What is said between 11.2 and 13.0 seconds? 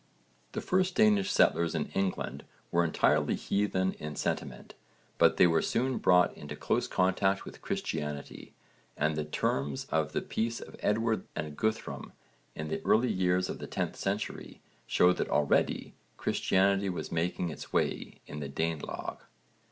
and Guthrum in the